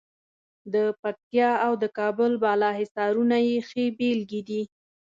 [0.73, 4.61] د پکتیا او د کابل بالا حصارونه یې ښې بېلګې دي.